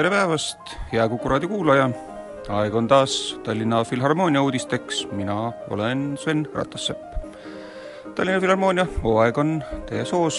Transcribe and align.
tere 0.00 0.08
päevast, 0.14 0.70
hea 0.88 1.04
Kuku 1.12 1.28
raadio 1.28 1.48
kuulaja! 1.50 1.90
aeg 2.56 2.74
on 2.78 2.86
taas 2.88 3.34
Tallinna 3.44 3.82
Filharmoonia 3.84 4.40
uudisteks, 4.40 5.02
mina 5.12 5.52
olen 5.68 6.16
Sven 6.16 6.46
Ratassepp. 6.54 7.02
Tallinna 8.14 8.40
Filharmoonia 8.40 8.86
hooaeg 9.02 9.38
on 9.42 9.50
täies 9.90 10.14
hoos, 10.16 10.38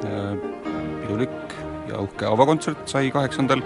pidulik 0.00 1.52
ja 1.90 2.00
uhke 2.00 2.30
avakontsert 2.30 2.88
sai 2.88 3.12
kaheksandal 3.12 3.60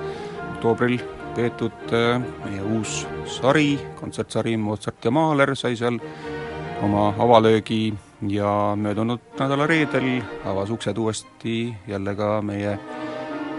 oktoobril 0.57 0.99
peetud, 1.39 1.95
meie 2.43 2.67
uus 2.75 3.05
sari, 3.39 3.77
kontsertsari 4.01 4.57
Mozart 4.59 5.07
ja 5.07 5.15
Mahler 5.15 5.55
sai 5.55 5.77
seal 5.79 6.03
oma 6.83 7.13
avalöögi 7.15 7.95
ja 8.27 8.75
möödunud 8.75 9.39
nädala 9.39 9.71
reedel 9.71 10.17
avas 10.51 10.75
uksed 10.75 10.99
uuesti 10.99 11.61
jälle 11.87 12.19
ka 12.19 12.41
meie 12.43 12.75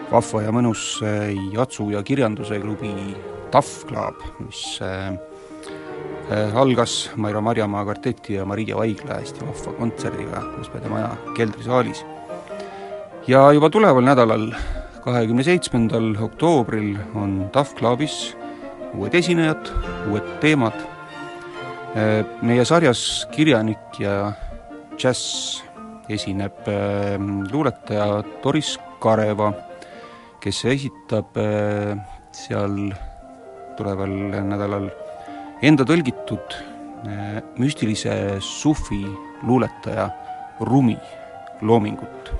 vahva 0.10 0.42
ja 0.42 0.54
mõnus 0.54 1.00
äh, 1.06 1.34
jatsu- 1.54 1.92
ja 1.94 2.02
kirjanduse 2.06 2.60
klubi 2.62 2.92
Tough 3.54 3.86
Club, 3.90 4.18
mis 4.42 4.80
äh, 4.82 5.14
äh, 6.32 6.58
algas 6.58 7.12
Mairo 7.16 7.42
Marjamaa 7.46 7.84
kvarteti 7.86 8.40
ja 8.40 8.46
Maria 8.46 8.78
Vaigla 8.78 9.20
hästi 9.20 9.46
vahva 9.46 9.76
kontserdiga 9.78 10.42
Uuspeade 10.58 10.90
Maja 10.90 11.14
keldrisaalis. 11.38 12.04
ja 13.28 13.52
juba 13.54 13.70
tuleval 13.70 14.04
nädalal, 14.04 14.50
kahekümne 15.06 15.44
seitsmendal 15.44 16.16
oktoobril 16.22 16.98
on 17.16 17.50
Tough 17.54 17.76
Clubis 17.78 18.36
uued 18.98 19.14
esinejad, 19.14 19.70
uued 20.10 20.26
teemad, 20.42 20.74
meie 22.42 22.66
sarjas 22.66 23.28
kirjanik 23.32 24.00
ja 24.02 24.32
džäss 24.98 25.62
esineb 26.10 26.66
luuletaja 27.52 28.24
Doris 28.42 28.80
Kareva 29.00 29.54
kes 30.40 30.64
esitab 30.72 31.36
äh, 31.40 31.98
seal 32.32 32.90
tuleval 33.78 34.12
nädalal 34.48 34.88
enda 35.66 35.86
tõlgitud 35.88 36.56
äh, 36.56 37.40
müstilise 37.60 38.40
sufi 38.44 39.02
luuletaja 39.44 40.08
Rumi 40.68 40.98
loomingut 41.64 42.32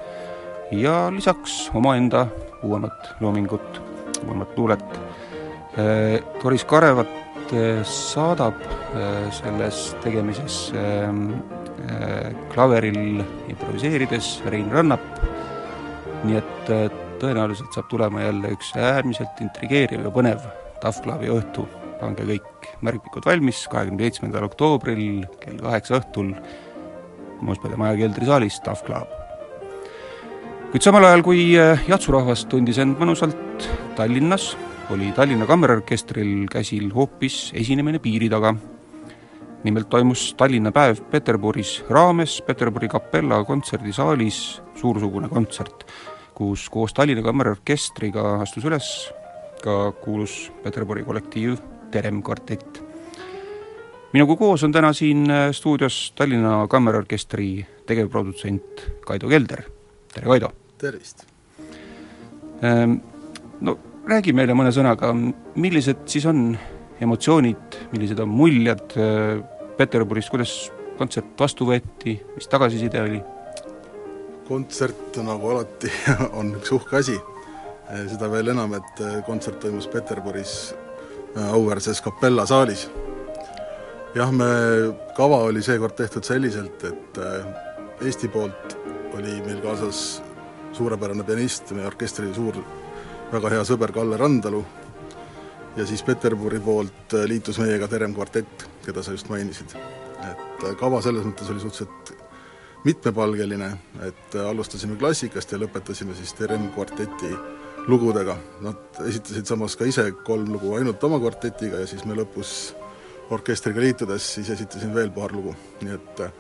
ja 0.76 1.10
lisaks 1.12 1.70
omaenda 1.76 2.26
uuemat 2.64 3.16
loomingut, 3.24 3.82
uuemat 4.28 4.58
luulet. 4.58 5.00
Äh, 5.80 6.20
Doris 6.44 6.66
Karevat 6.68 7.16
saadab 7.90 8.60
selles 9.34 9.80
tegemises 10.04 10.68
klaveril 12.54 13.24
improviseerides 13.50 14.28
Rein 14.54 14.70
Rannap, 14.70 15.02
nii 16.30 16.38
et 16.38 17.09
tõenäoliselt 17.20 17.76
saab 17.76 17.90
tulema 17.92 18.24
jälle 18.24 18.54
üks 18.56 18.72
äärmiselt 18.78 19.42
intrigeeriv 19.44 20.08
ja 20.08 20.14
põnev 20.14 20.48
Tafklavi 20.80 21.30
õhtu. 21.34 21.68
pange 22.00 22.24
kõik 22.24 22.68
märkmikud 22.80 23.26
valmis, 23.28 23.66
kahekümne 23.68 24.06
seitsmendal 24.06 24.46
oktoobril 24.48 25.26
kell 25.42 25.58
kaheksa 25.60 25.98
õhtul 26.00 26.32
Moospeade 27.42 27.76
maja 27.80 27.98
keldrisaalis 28.00 28.60
Tafklav. 28.64 29.08
kuid 30.72 30.84
samal 30.86 31.04
ajal, 31.04 31.24
kui 31.24 31.44
äh, 31.60 31.84
jatsurahvas 31.88 32.46
tundis 32.46 32.78
end 32.78 33.00
mõnusalt 33.00 33.68
Tallinnas, 33.96 34.54
oli 34.94 35.12
Tallinna 35.16 35.46
Kammerorkestril 35.46 36.48
käsil 36.52 36.94
hoopis 36.96 37.52
esinemine 37.54 38.00
piiri 38.00 38.30
taga. 38.30 38.56
nimelt 39.64 39.90
toimus 39.90 40.34
Tallinna 40.38 40.72
päev 40.72 41.04
Peterburis 41.12 41.84
raames 41.90 42.42
Peterburi 42.42 42.88
kapella 42.88 43.44
kontserdisaalis 43.44 44.62
suursugune 44.76 45.28
kontsert 45.28 45.84
kus 46.40 46.70
koos 46.72 46.94
Tallinna 46.96 47.24
Kammerorkestriga 47.26 48.38
astus 48.40 48.64
üles 48.64 48.88
ka 49.60 49.92
kuulus 50.00 50.46
Peterburi 50.64 51.04
kollektiiv 51.04 51.58
Terem 51.92 52.22
kvartett. 52.24 52.80
minuga 54.14 54.38
koos 54.40 54.64
on 54.64 54.72
täna 54.72 54.94
siin 54.94 55.26
äh, 55.28 55.50
stuudios 55.52 56.14
Tallinna 56.16 56.68
Kammerorkestri 56.72 57.66
tegevprodutsent 57.86 58.86
Kaido 59.06 59.28
Kelder, 59.28 59.66
tere 60.14 60.28
Kaido! 60.28 60.54
tervist! 60.78 61.26
Ähm, 62.64 63.02
no 63.60 63.76
räägi 64.08 64.32
meile 64.34 64.56
mõne 64.56 64.72
sõnaga, 64.72 65.12
millised 65.60 66.08
siis 66.08 66.26
on 66.30 66.54
emotsioonid, 67.04 67.82
millised 67.92 68.24
on 68.24 68.32
muljed 68.32 68.96
äh, 68.96 69.44
Peterburis, 69.76 70.32
kuidas 70.32 70.56
kontsert 71.00 71.36
vastu 71.40 71.68
võeti, 71.68 72.16
mis 72.36 72.48
tagasiside 72.48 73.04
oli? 73.04 73.20
Kontsert, 74.50 75.20
nagu 75.24 75.52
alati, 75.54 75.92
on 76.40 76.56
üks 76.58 76.72
uhke 76.74 76.98
asi, 77.00 77.18
seda 78.10 78.30
veel 78.32 78.50
enam, 78.54 78.74
et 78.78 79.02
kontsert 79.28 79.60
toimus 79.62 79.88
Peterburis 79.90 80.56
äh, 81.36 81.46
auväärses 81.54 82.02
Capella 82.06 82.46
saalis. 82.50 82.88
jah, 84.16 84.32
me, 84.34 84.50
kava 85.18 85.44
oli 85.50 85.62
seekord 85.66 85.98
tehtud 85.98 86.26
selliselt, 86.26 86.84
et 86.90 87.22
äh, 87.22 87.66
Eesti 88.00 88.30
poolt 88.32 88.78
oli 89.18 89.36
meil 89.44 89.60
kaasas 89.62 90.22
suurepärane 90.74 91.26
pianist, 91.28 91.74
meie 91.76 91.88
orkestri 91.90 92.30
suur, 92.34 92.58
väga 93.34 93.52
hea 93.54 93.66
sõber 93.68 93.92
Kalle 93.94 94.18
Randalu, 94.18 94.64
ja 95.78 95.86
siis 95.86 96.02
Peterburi 96.08 96.62
poolt 96.64 97.18
äh, 97.18 97.28
liitus 97.30 97.62
meiega 97.62 97.90
Terem 97.92 98.18
kvartett, 98.18 98.66
keda 98.86 99.06
sa 99.06 99.14
just 99.14 99.30
mainisid. 99.30 99.78
et 100.30 100.66
kava 100.80 101.00
selles 101.02 101.24
mõttes 101.24 101.50
oli 101.54 101.62
suhteliselt 101.62 102.29
mitmepalgeline, 102.86 103.72
et 104.08 104.36
alustasime 104.40 104.96
klassikast 105.00 105.52
ja 105.52 105.60
lõpetasime 105.60 106.16
siis 106.16 106.34
Terem 106.38 106.70
kvarteti 106.76 107.32
lugudega. 107.90 108.38
Nad 108.64 109.02
esitasid 109.08 109.50
samas 109.50 109.76
ka 109.80 109.88
ise 109.90 110.06
kolm 110.26 110.54
lugu 110.54 110.76
ainult 110.78 111.04
oma 111.04 111.20
kvartetiga 111.22 111.82
ja 111.82 111.90
siis 111.90 112.06
me 112.08 112.16
lõpus 112.18 112.74
orkestriga 113.34 113.82
liitudes 113.84 114.26
siis 114.36 114.50
esitasin 114.56 114.94
veel 114.96 115.12
paar 115.14 115.34
lugu, 115.36 115.54
nii 115.84 115.98
et 115.98 116.24
äh, 116.26 116.38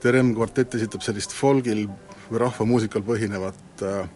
Terem 0.00 0.34
kvartett 0.36 0.76
esitab 0.76 1.02
sellist 1.04 1.32
folgil 1.32 1.86
või 2.28 2.40
rahvamuusikal 2.42 3.04
põhinevat 3.04 3.84
äh, 3.84 4.08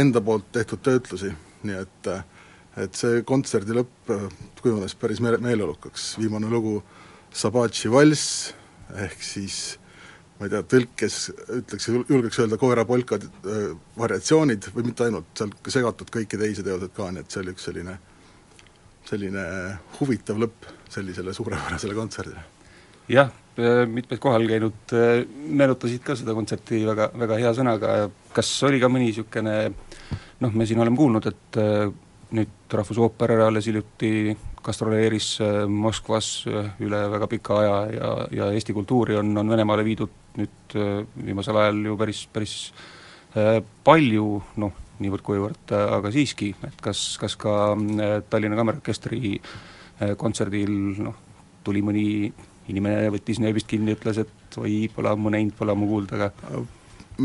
enda 0.00 0.22
poolt 0.24 0.48
tehtud 0.54 0.82
töötlusi, 0.86 1.32
nii 1.66 1.80
et 1.82 2.12
äh, 2.14 2.24
et 2.78 2.94
see 2.94 3.24
kontserdi 3.26 3.74
lõpp 3.74 4.10
kujunes 4.62 4.94
päris 4.94 5.18
me-, 5.24 5.34
meeleolukaks, 5.42 6.12
viimane 6.20 6.46
lugu 6.50 6.76
Sabatši 7.34 7.90
valss, 7.90 8.52
ehk 8.94 9.22
siis 9.24 9.56
ma 10.38 10.46
ei 10.46 10.52
tea, 10.52 10.62
tõlkes 10.70 11.16
ütleks, 11.58 11.88
julgeks 11.90 12.38
öelda 12.44 12.58
koerapolkad 12.60 13.26
äh, 13.26 13.72
variatsioonid 13.98 14.70
või 14.74 14.86
mitte 14.86 15.08
ainult, 15.08 15.32
seal 15.38 15.50
segatud 15.74 16.12
kõiki 16.14 16.38
teisi 16.38 16.64
teoseid 16.66 16.94
ka, 16.94 17.10
nii 17.14 17.24
et 17.24 17.34
see 17.34 17.42
oli 17.42 17.54
üks 17.56 17.66
selline, 17.66 17.96
selline 19.08 19.44
huvitav 19.98 20.38
lõpp 20.38 20.70
sellisele 20.88 21.34
suurepärasele 21.34 21.96
kontserdile. 21.98 22.44
jah, 23.10 23.32
äh, 23.58 23.82
mitmed 23.90 24.22
kohal 24.22 24.46
käinud 24.50 24.94
äh, 24.94 25.24
meenutasid 25.26 26.06
ka 26.06 26.16
seda 26.18 26.36
kontserti 26.38 26.84
väga, 26.86 27.10
väga 27.18 27.40
hea 27.42 27.54
sõnaga, 27.58 27.96
kas 28.36 28.52
oli 28.68 28.78
ka 28.82 28.92
mõni 28.92 29.10
niisugune 29.10 29.56
noh, 30.38 30.54
me 30.54 30.68
siin 30.70 30.78
oleme 30.78 30.96
kuulnud, 30.96 31.26
et 31.26 31.58
nüüd 32.38 32.78
Rahvusooper 32.78 33.32
alles 33.40 33.66
hiljuti 33.66 34.36
gastroleeris 34.68 35.38
Moskvas 35.72 36.44
üle 36.46 37.00
väga 37.12 37.26
pika 37.30 37.60
aja 37.62 37.76
ja, 37.94 38.14
ja 38.30 38.48
Eesti 38.52 38.76
kultuuri 38.76 39.16
on, 39.16 39.32
on 39.40 39.50
Venemaale 39.56 39.86
viidud 39.86 40.12
nüüd 40.38 40.76
äh, 40.78 41.02
viimasel 41.24 41.58
ajal 41.58 41.80
ju 41.90 41.96
päris, 42.00 42.22
päris 42.32 42.54
äh, 43.36 43.58
palju, 43.86 44.26
noh, 44.62 44.84
niivõrd-kuivõrd, 45.02 45.74
äh, 45.74 45.86
aga 45.98 46.12
siiski, 46.14 46.52
et 46.66 46.82
kas, 46.84 47.02
kas 47.20 47.36
ka 47.38 47.74
Tallinna 48.30 48.58
Kammerorkestri 48.58 49.38
kontserdil 50.18 50.70
noh, 51.02 51.16
tuli 51.66 51.80
mõni 51.82 52.04
inimene, 52.70 53.08
võttis 53.10 53.40
nööbist 53.42 53.66
kinni, 53.66 53.96
ütles, 53.96 54.20
et 54.22 54.58
oi, 54.60 54.84
pole 54.94 55.10
ammu 55.10 55.32
näinud, 55.34 55.56
pole 55.58 55.74
ammu 55.74 55.88
kuulnud, 55.90 56.12
aga 56.14 56.30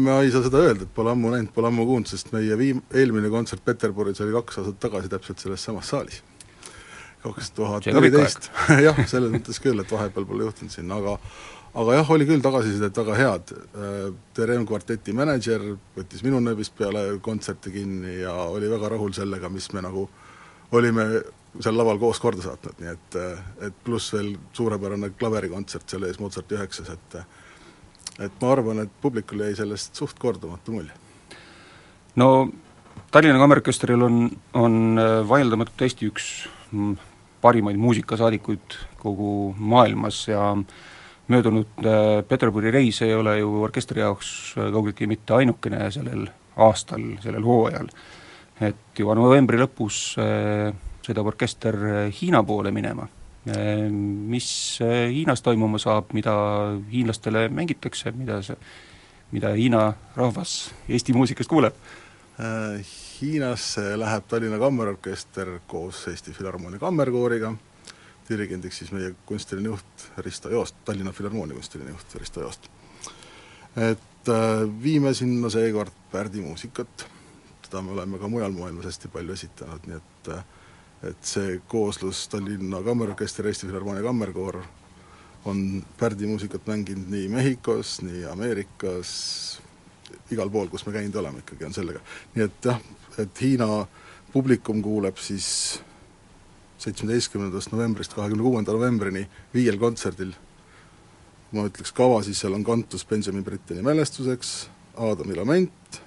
ma 0.02 0.16
ei 0.26 0.32
saa 0.34 0.42
seda 0.48 0.64
öelda, 0.64 0.88
et 0.88 0.94
pole 0.96 1.12
ammu 1.14 1.36
näinud, 1.36 1.52
pole 1.54 1.70
ammu 1.70 1.86
kuulnud, 1.86 2.10
sest 2.10 2.34
meie 2.34 2.58
viim-, 2.58 2.82
eelmine 2.98 3.30
kontsert 3.30 3.62
Peterburis 3.66 4.24
oli 4.26 4.34
kaks 4.40 4.64
aastat 4.64 4.80
tagasi 4.88 5.12
täpselt 5.12 5.44
selles 5.44 5.68
samas 5.70 5.94
saalis. 5.94 6.24
Kaks 7.24 7.52
tuhat 7.56 7.88
neliteist, 7.90 8.50
jah, 8.88 9.04
selles 9.08 9.32
mõttes 9.34 9.60
küll, 9.64 9.80
et 9.80 9.92
vahepeal 9.92 10.28
pole 10.30 10.48
juhtunud 10.48 10.74
siin, 10.74 10.92
aga 10.92 11.18
aga 11.74 11.96
jah, 11.98 12.10
oli 12.14 12.28
küll 12.30 12.44
tagasisidet 12.44 12.98
väga 13.02 13.16
head, 13.18 13.54
Terem 14.38 14.66
kvarteti 14.70 15.16
mänedžer 15.18 15.64
võttis 15.96 16.22
minu 16.26 16.42
nööbist 16.44 16.76
peale 16.78 17.06
kontserti 17.26 17.74
kinni 17.74 18.20
ja 18.22 18.34
oli 18.54 18.70
väga 18.70 18.92
rahul 18.94 19.14
sellega, 19.16 19.50
mis 19.50 19.72
me 19.74 19.82
nagu 19.86 20.08
olime 20.74 21.08
seal 21.62 21.78
laval 21.78 22.00
koos 22.02 22.20
korda 22.22 22.46
saatnud, 22.46 22.78
nii 22.82 22.92
et 22.94 23.18
et 23.70 23.80
pluss 23.86 24.14
veel 24.14 24.34
suurepärane 24.58 25.12
klaverikontsert 25.18 25.90
selle 25.90 26.10
ees 26.10 26.20
Mozarti 26.22 26.58
üheksas, 26.58 26.94
et 26.94 27.18
et 28.22 28.42
ma 28.42 28.52
arvan, 28.54 28.84
et 28.84 28.94
publikul 29.02 29.42
jäi 29.42 29.56
sellest 29.58 29.98
suht 29.98 30.20
kordamatu 30.22 30.76
mulje. 30.76 30.94
no 32.16 32.50
Tallinna 33.14 33.38
Kammerorkestril 33.42 34.02
on, 34.02 34.30
on 34.58 35.02
vaieldamatult 35.30 35.82
Eesti 35.86 36.10
üks 36.10 36.30
mm, 36.72 36.96
parimaid 37.44 37.78
muusikasaadikuid 37.78 38.80
kogu 39.04 39.54
maailmas 39.60 40.28
ja 40.28 40.54
möödunud 41.28 41.80
äh, 41.86 42.24
Peterburi 42.28 42.72
reis 42.72 43.02
ei 43.02 43.16
ole 43.16 43.38
ju 43.40 43.62
orkestri 43.64 44.02
jaoks 44.02 44.56
äh, 44.58 44.72
kaugeltki 44.72 45.08
mitte 45.08 45.36
ainukene 45.38 45.92
sellel 45.92 46.28
aastal, 46.56 47.04
sellel 47.24 47.44
hooajal. 47.44 47.90
et 48.62 49.00
juba 49.00 49.16
novembri 49.18 49.60
lõpus 49.60 50.16
äh, 50.22 50.72
sõidab 51.04 51.34
orkester 51.34 51.76
Hiina 52.22 52.44
poole 52.48 52.72
minema. 52.72 53.10
Mis 53.92 54.80
Hiinas 54.80 55.42
toimuma 55.44 55.76
saab, 55.82 56.14
mida 56.16 56.32
hiinlastele 56.88 57.50
mängitakse, 57.52 58.14
mida 58.16 58.38
see, 58.40 58.56
mida 59.36 59.52
Hiina 59.58 59.82
rahvas 60.16 60.54
Eesti 60.88 61.12
muusikast 61.12 61.52
kuuleb? 61.52 61.76
Hiinasse 63.22 64.00
läheb 64.00 64.24
Tallinna 64.28 64.58
Kammerorkester 64.58 65.60
koos 65.68 66.08
Eesti 66.08 66.34
Filharmoonia 66.34 66.80
Kammerkooriga, 66.82 67.52
dirigendiks 68.30 68.80
siis 68.82 68.92
meie 68.92 69.12
kunstiline 69.26 69.70
juht 69.70 70.08
Risto 70.18 70.50
Joost, 70.50 70.80
Tallinna 70.86 71.12
Filharmoonia 71.14 71.54
kunstiline 71.54 71.94
juht 71.94 72.16
Risto 72.16 72.42
Joost. 72.42 72.70
et 73.78 74.30
äh, 74.30 74.66
viime 74.84 75.14
sinna 75.14 75.50
seekord 75.50 75.94
Pärdi 76.12 76.42
muusikat, 76.42 77.06
seda 77.66 77.82
me 77.82 77.94
oleme 77.94 78.18
ka 78.18 78.28
mujal 78.28 78.52
maailmas 78.52 78.90
hästi 78.90 79.14
palju 79.14 79.34
esitanud, 79.34 79.86
nii 79.88 80.02
et 80.02 80.34
äh, 80.34 80.44
et 81.04 81.28
see 81.28 81.60
kooslus 81.68 82.28
Tallinna 82.32 82.80
Kammerorkester 82.84 83.48
Eesti 83.48 83.68
Filharmoonia 83.68 84.04
Kammerkoor 84.04 84.62
on 85.46 85.84
Pärdi 86.00 86.28
muusikat 86.28 86.68
mänginud 86.68 87.10
nii 87.12 87.28
Mehhikos, 87.28 87.98
nii 88.02 88.26
Ameerikas, 88.32 89.12
igal 90.32 90.50
pool, 90.50 90.68
kus 90.72 90.86
me 90.86 90.94
käinud 90.94 91.16
oleme, 91.16 91.44
ikkagi 91.44 91.66
on 91.66 91.74
sellega. 91.74 92.00
nii 92.36 92.46
et 92.46 92.70
jah, 92.70 92.80
et 93.18 93.42
Hiina 93.42 93.86
publikum 94.34 94.82
kuuleb 94.82 95.18
siis 95.22 95.82
seitsmeteistkümnendast 96.84 97.72
novembrist 97.72 98.14
kahekümne 98.14 98.44
kuuenda 98.44 98.74
novembrini 98.76 99.28
viiel 99.54 99.78
kontserdil, 99.80 100.34
ma 101.54 101.68
ütleks 101.70 101.94
kava, 101.96 102.24
siis 102.26 102.42
seal 102.42 102.56
on 102.58 102.66
kantus 102.66 103.06
Benjamin 103.06 103.44
Britteni 103.46 103.86
mälestuseks, 103.86 104.56
Aadami 104.98 105.36
lament, 105.38 106.02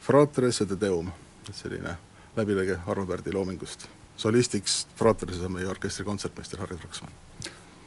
Fratres 0.00 0.60
ja 0.60 0.66
Te 0.68 0.76
Deum, 0.80 1.08
selline 1.52 1.94
läbilõige 2.36 2.80
Arvo 2.86 3.06
Pärdi 3.06 3.32
loomingust. 3.32 3.86
solistiks 4.16 4.86
Fratres 4.96 5.40
on 5.42 5.52
meie 5.52 5.68
orkestri 5.68 6.04
kontsertmeister 6.04 6.60
Harri 6.60 6.76
Traksmann. 6.76 7.12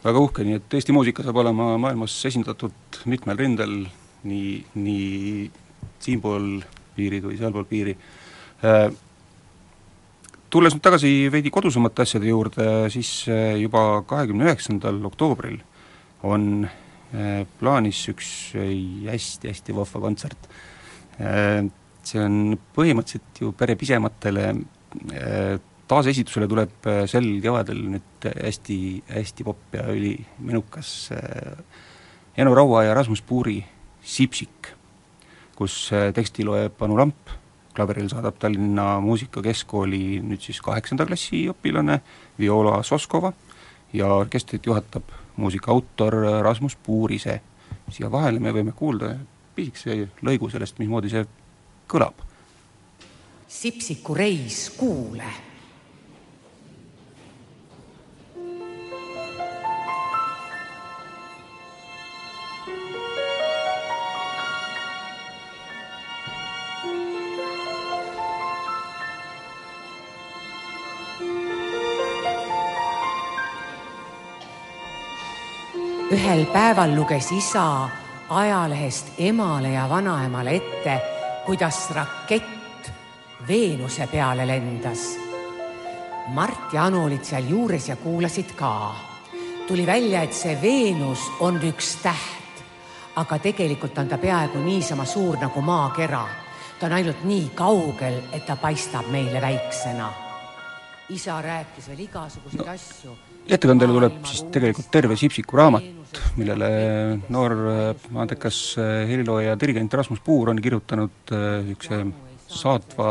väga 0.04 0.20
uhke, 0.20 0.44
nii 0.44 0.54
et 0.54 0.74
Eesti 0.74 0.92
muusika 0.92 1.24
saab 1.24 1.36
olema 1.36 1.78
maailmas 1.78 2.26
esindatud 2.26 3.02
mitmel 3.06 3.38
rindel, 3.38 3.88
nii, 4.24 4.66
nii 4.76 5.52
siinpool 6.02 6.58
piiri 6.98 7.22
kui 7.22 7.38
sealpool 7.38 7.68
piiri 7.70 7.94
äh, 8.66 8.88
tulles 10.54 10.76
nüüd 10.76 10.84
tagasi 10.86 11.12
veidi 11.34 11.52
kodusemate 11.54 12.06
asjade 12.06 12.30
juurde, 12.32 12.68
siis 12.94 13.12
äh, 13.32 13.56
juba 13.62 14.02
kahekümne 14.10 14.48
üheksandal 14.50 15.00
oktoobril 15.12 15.60
on 16.28 16.66
äh, 16.66 17.44
plaanis 17.60 18.02
üks 18.14 18.32
hästi-hästi 18.56 19.76
vahva 19.78 20.04
kontsert. 20.08 20.50
See 21.18 22.20
on 22.22 22.52
põhimõtteliselt 22.76 23.40
ju 23.42 23.48
pere 23.58 23.74
pisematele, 23.76 24.52
taasesitusele 25.90 26.46
tuleb 26.52 26.86
sel 27.10 27.26
kevadel 27.42 27.80
nüüd 27.96 28.28
hästi, 28.30 28.78
hästi 29.10 29.46
popp 29.48 29.74
ja 29.74 29.88
ülimenukas 29.90 30.92
Eno 32.38 32.54
Raua 32.54 32.84
ja 32.86 32.94
Rasmus 32.94 33.24
Puuri 33.26 33.58
Sipsik, 34.08 34.72
kus 35.58 35.90
teksti 36.16 36.46
loeb 36.48 36.80
Anu 36.86 36.96
Lamp 36.96 37.36
klaveril 37.78 38.08
saadab 38.10 38.40
Tallinna 38.42 38.98
Muusikakeskkooli 39.04 40.22
nüüd 40.26 40.42
siis 40.42 40.62
kaheksanda 40.66 41.06
klassi 41.06 41.44
õpilane 41.52 42.00
Viola 42.40 42.80
Soskova 42.88 43.34
ja 43.94 44.10
orkestrit 44.16 44.66
juhatab 44.66 45.12
muusika 45.38 45.72
autor 45.76 46.18
Rasmus 46.46 46.78
Puur 46.86 47.12
ise. 47.14 47.42
siia 47.92 48.12
vahele 48.12 48.40
me 48.40 48.52
võime 48.52 48.74
kuulda 48.76 49.14
pisikese 49.56 50.10
lõigu 50.24 50.50
sellest, 50.52 50.80
mismoodi 50.80 51.10
see 51.10 51.28
kõlab. 51.88 52.24
Sipsiku 53.48 54.16
reis, 54.18 54.70
kuule 54.78 55.47
ühel 76.12 76.46
päeval 76.46 76.94
luges 76.96 77.32
isa 77.36 77.90
ajalehest 78.30 79.08
emale 79.20 79.74
ja 79.74 79.90
vanaemale 79.90 80.56
ette, 80.56 81.02
kuidas 81.46 81.90
rakett 81.92 82.92
Veenuse 83.48 84.08
peale 84.08 84.48
lendas. 84.48 85.18
Mart 86.28 86.74
ja 86.74 86.86
Anu 86.86 87.06
olid 87.06 87.24
seal 87.28 87.50
juures 87.50 87.90
ja 87.90 87.96
kuulasid 87.96 88.56
ka. 88.56 88.96
tuli 89.68 89.86
välja, 89.86 90.22
et 90.22 90.34
see 90.34 90.58
Veenus 90.62 91.32
on 91.40 91.60
üks 91.64 91.98
täht, 92.04 92.64
aga 93.16 93.40
tegelikult 93.40 93.98
on 93.98 94.08
ta 94.08 94.18
peaaegu 94.18 94.64
niisama 94.64 95.06
suur 95.06 95.38
nagu 95.38 95.62
maakera. 95.62 96.28
ta 96.80 96.86
on 96.86 96.94
ainult 96.94 97.24
nii 97.24 97.52
kaugel, 97.56 98.22
et 98.32 98.46
ta 98.46 98.56
paistab 98.56 99.12
meile 99.12 99.42
väiksena. 99.42 100.14
isa 101.10 101.42
rääkis 101.42 101.88
veel 101.88 102.00
igasuguseid 102.00 102.66
no. 102.66 102.72
asju 102.72 103.27
ettekandele 103.48 103.94
tuleb 103.96 104.20
siis 104.28 104.46
tegelikult 104.54 104.90
terve 104.92 105.18
Sipsiku 105.20 105.58
raamat, 105.60 106.22
millele 106.40 106.70
noor 107.32 107.56
andekas 108.16 108.60
helilooja 108.80 109.54
ja 109.54 109.60
dirigent 109.60 109.94
Rasmus 109.94 110.22
Puur 110.26 110.52
on 110.52 110.62
kirjutanud 110.64 111.34
niisuguse 111.68 112.02
saatva 112.48 113.10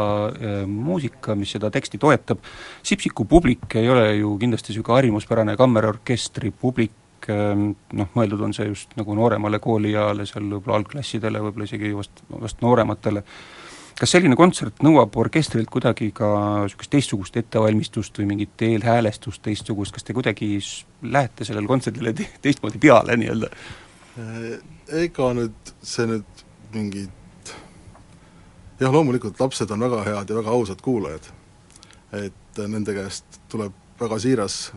muusika, 0.67 1.35
mis 1.37 1.51
seda 1.53 1.69
teksti 1.73 2.01
toetab. 2.01 2.41
Sipsiku 2.87 3.27
publik 3.29 3.77
ei 3.77 3.91
ole 3.93 4.07
ju 4.17 4.33
kindlasti 4.41 4.73
niisugune 4.73 4.97
harjumuspärane 5.01 5.57
kammerorkestri 5.61 6.53
publik, 6.57 7.29
noh, 7.29 8.09
mõeldud 8.17 8.47
on 8.47 8.57
see 8.57 8.69
just 8.71 8.97
nagu 8.97 9.15
nooremale 9.19 9.61
koolieale, 9.61 10.25
seal 10.29 10.49
võib-olla 10.49 10.81
algklassidele, 10.81 11.43
võib-olla 11.45 11.69
isegi 11.69 11.93
vast, 11.97 12.25
vast 12.33 12.65
noorematele 12.65 13.25
kas 13.97 14.13
selline 14.13 14.37
kontsert 14.37 14.83
nõuab 14.85 15.15
orkestrilt 15.17 15.71
kuidagi 15.73 16.11
ka 16.17 16.29
niisugust 16.67 16.93
teistsugust 16.93 17.39
ettevalmistust 17.41 18.19
või 18.21 18.29
mingit 18.33 18.65
eelhäälestust 18.67 19.43
teistsugust, 19.47 19.95
kas 19.97 20.05
te 20.05 20.17
kuidagi 20.17 20.59
lähete 21.03 21.47
sellele 21.49 21.69
kontserdile 21.71 22.13
te 22.17 22.29
teistmoodi 22.45 22.81
peale 22.83 23.17
nii-öelda? 23.21 23.51
Ega 25.01 25.31
nüüd 25.37 25.73
see 25.85 26.09
nüüd 26.11 26.45
mingit 26.75 27.55
jah, 28.81 28.93
loomulikult 28.93 29.41
lapsed 29.41 29.73
on 29.73 29.87
väga 29.87 30.03
head 30.11 30.31
ja 30.33 30.39
väga 30.43 30.53
ausad 30.53 30.85
kuulajad. 30.85 31.33
et 32.13 32.61
nende 32.69 32.95
käest 32.95 33.41
tuleb 33.49 33.73
väga 34.01 34.19
siiras 34.19 34.73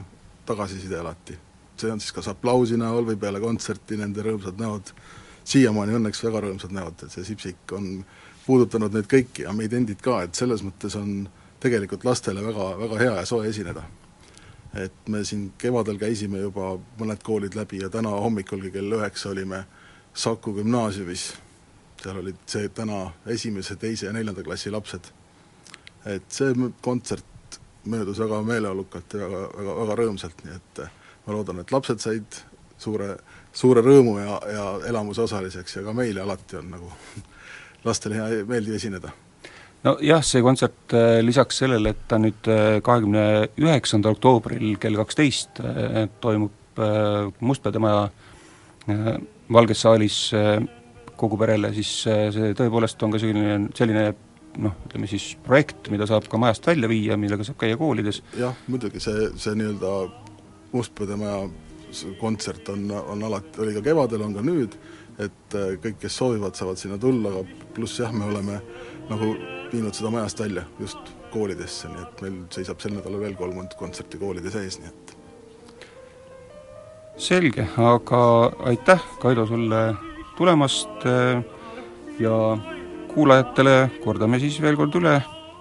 tagasiside 0.46 1.00
alati. 1.00 1.38
see 1.78 1.92
on 1.92 2.00
siis 2.00 2.12
kas 2.12 2.28
aplausi 2.28 2.78
näol 2.78 3.06
või 3.06 3.20
peale 3.20 3.40
kontserti 3.40 3.98
nende 3.98 4.24
rõõmsad 4.24 4.58
näod, 4.60 4.96
siiamaani 5.44 6.00
õnneks 6.00 6.24
väga 6.24 6.42
rõõmsad 6.48 6.72
näod, 6.72 7.04
et 7.04 7.12
see 7.12 7.24
Sipsik 7.24 7.72
on 7.72 8.00
äh, 8.00 8.29
puudutanud 8.50 8.96
neid 8.96 9.10
kõiki 9.10 9.46
ja 9.46 9.54
meid 9.54 9.74
endid 9.78 10.02
ka, 10.02 10.24
et 10.26 10.38
selles 10.38 10.64
mõttes 10.66 10.96
on 10.98 11.28
tegelikult 11.62 12.06
lastele 12.08 12.42
väga, 12.42 12.70
väga 12.80 13.02
hea 13.04 13.18
ja 13.20 13.26
soe 13.30 13.50
esineda. 13.50 13.84
et 14.74 15.08
me 15.10 15.24
siin 15.26 15.52
kevadel 15.58 15.98
käisime 15.98 16.40
juba 16.40 16.76
mõned 17.00 17.24
koolid 17.26 17.56
läbi 17.58 17.80
ja 17.82 17.90
täna 17.90 18.10
hommikulgi 18.10 18.72
kell 18.72 18.98
üheksa 19.00 19.30
olime 19.30 19.64
Saku 20.14 20.54
gümnaasiumis, 20.54 21.24
seal 22.02 22.18
olid 22.18 22.38
see 22.50 22.70
täna 22.70 23.12
esimese, 23.26 23.76
teise 23.76 24.06
ja 24.06 24.14
neljanda 24.14 24.44
klassi 24.44 24.72
lapsed. 24.72 25.12
et 26.06 26.26
see 26.30 26.54
kontsert 26.82 27.60
möödus 27.86 28.20
väga 28.20 28.42
meeleolukalt 28.42 29.14
ja 29.14 29.20
väga, 29.20 29.42
väga, 29.58 29.76
väga 29.82 29.96
rõõmsalt, 30.02 30.46
nii 30.46 30.56
et 30.56 30.86
ma 31.26 31.34
loodan, 31.34 31.60
et 31.60 31.72
lapsed 31.72 32.00
said 32.00 32.42
suure, 32.78 33.18
suure 33.54 33.82
rõõmu 33.82 34.20
ja, 34.20 34.40
ja 34.54 34.66
elamuse 34.90 35.22
osaliseks 35.22 35.76
ja 35.76 35.84
ka 35.84 35.94
meile 35.94 36.22
alati 36.22 36.58
on 36.62 36.72
nagu 36.72 36.92
lastele 37.88 38.20
hea, 38.20 38.46
meeldiv 38.50 38.78
esineda. 38.80 39.12
nojah, 39.86 40.24
see 40.26 40.44
kontsert 40.44 40.96
äh, 40.98 41.20
lisaks 41.24 41.62
sellele, 41.64 41.94
et 41.96 42.08
ta 42.12 42.20
nüüd 42.20 42.50
äh, 42.52 42.80
kahekümne 42.84 43.26
üheksandal 43.62 44.18
oktoobril 44.18 44.76
kell 44.82 45.00
kaksteist 45.00 45.62
äh, 45.64 46.08
toimub 46.22 46.56
Mustpeade 47.44 47.80
Maja 47.84 48.06
Valges 49.52 49.82
saalis 49.84 50.20
kogu 51.20 51.36
perele, 51.42 51.74
siis 51.76 51.90
see 52.06 52.54
tõepoolest 52.56 53.02
on 53.04 53.12
ka 53.12 53.20
selline, 53.20 53.58
selline 53.76 54.06
noh, 54.64 54.78
ütleme 54.88 55.10
siis 55.12 55.26
projekt, 55.44 55.90
mida 55.92 56.08
saab 56.08 56.30
ka 56.32 56.40
majast 56.40 56.70
välja 56.70 56.88
viia, 56.88 57.18
millega 57.20 57.44
saab 57.44 57.60
käia 57.60 57.76
koolides. 57.76 58.22
jah, 58.40 58.56
muidugi 58.72 59.02
see, 59.04 59.28
see 59.36 59.58
nii-öelda 59.60 59.92
Mustpeade 60.72 61.20
Maja 61.20 61.50
kontsert 62.22 62.70
on, 62.72 62.88
on 62.92 63.28
alati, 63.28 63.60
oli 63.60 63.76
ka 63.76 63.84
kevadel, 63.90 64.24
on 64.24 64.38
ka 64.38 64.46
nüüd, 64.46 64.80
et 65.20 65.56
kõik, 65.84 66.00
kes 66.00 66.16
soovivad, 66.22 66.56
saavad 66.56 66.80
sinna 66.80 66.98
tulla, 67.02 67.32
aga 67.34 67.70
pluss 67.76 68.00
jah, 68.00 68.12
me 68.16 68.28
oleme 68.30 68.60
nagu 69.10 69.34
viinud 69.72 69.96
seda 69.96 70.12
majast 70.14 70.40
välja 70.40 70.64
just 70.80 71.14
koolidesse, 71.34 71.90
nii 71.92 72.04
et 72.06 72.22
meil 72.26 72.38
seisab 72.54 72.82
sel 72.82 72.96
nädalal 72.96 73.22
veel 73.22 73.38
kolm 73.38 73.60
kontserti 73.78 74.20
koolide 74.22 74.52
sees, 74.54 74.80
nii 74.82 74.90
et. 74.90 75.16
Selge, 77.20 77.66
aga 77.84 78.22
aitäh, 78.72 79.02
Kaido, 79.20 79.44
sulle 79.48 79.82
tulemast 80.38 81.04
äh, 81.10 81.42
ja 82.20 82.36
kuulajatele 83.12 83.90
kordame 84.04 84.40
siis 84.40 84.62
veel 84.64 84.80
kord 84.80 84.96
üle 84.96 85.18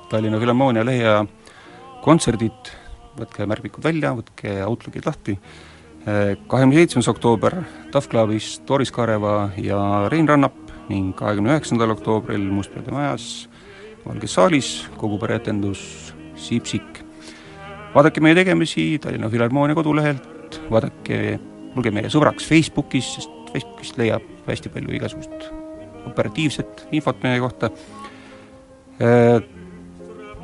Tallinna 0.09 0.39
Filharmoonia 0.39 0.85
lehe 0.87 1.17
kontserdid, 2.05 2.71
võtke 3.19 3.49
märkmikud 3.51 3.85
välja, 3.85 4.15
võtke 4.15 4.55
Outlookid 4.69 5.09
lahti, 5.09 5.35
äh, 5.35 5.78
kahekümne 6.05 6.79
seitsmes 6.79 7.09
oktoober 7.09 7.55
Tough 7.93 8.09
Clubis 8.09 8.63
Doris 8.69 8.93
Kareva 8.95 9.51
ja 9.57 10.09
Rein 10.09 10.29
Rannap 10.29 10.55
ning 10.89 11.13
kahekümne 11.17 11.53
üheksandal 11.57 11.93
oktoobril 11.97 12.47
Mustpeade 12.51 12.95
majas 12.95 13.49
Valges 14.07 14.35
saalis, 14.39 14.69
kogu 14.97 15.19
pereetendus 15.19 16.15
Sipsik. 16.39 17.05
vaadake 17.95 18.21
meie 18.21 18.35
tegemisi 18.35 18.99
Tallinna 19.03 19.29
Filharmoonia 19.29 19.75
kodulehelt, 19.75 20.61
vaadake, 20.71 21.39
olge 21.77 21.91
meie 21.91 22.09
sõbraks 22.13 22.47
Facebookis, 22.49 23.15
sest 23.19 23.53
Facebookist 23.53 23.99
leiab 23.99 24.25
hästi 24.47 24.73
palju 24.73 24.95
igasugust 24.97 25.51
operatiivset 26.09 26.87
infot 26.93 27.21
meie 27.23 27.41
kohta. 27.43 27.71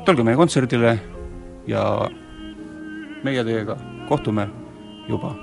Tulge 0.05 0.23
meie 0.23 0.37
kontserdile 0.37 0.93
ja 1.67 1.85
meie 3.25 3.43
teiega 3.47 3.77
kohtume 4.09 4.47
juba 5.09 5.35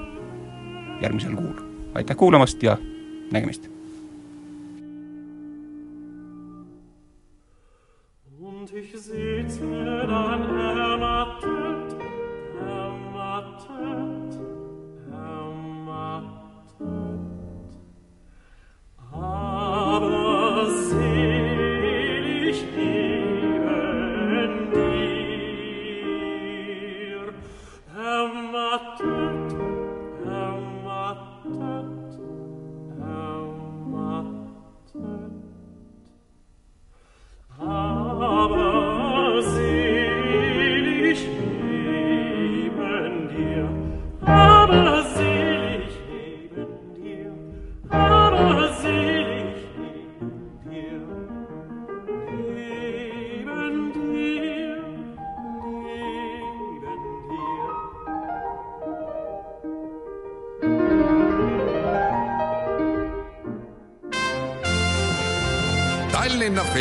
järgmisel 1.00 1.36
kuul. 1.36 1.60
aitäh 1.94 2.16
kuulamast 2.16 2.62
ja 2.62 2.78
nägemist! 3.32 3.72
ich 8.74 9.00
sitze 9.00 9.60
dann 9.60 9.86
ermattet, 9.86 10.76
ermattet, 10.76 11.61